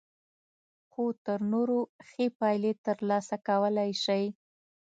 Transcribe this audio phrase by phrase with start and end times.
[0.91, 4.25] خو تر نورو ښې پايلې ترلاسه کولای شئ.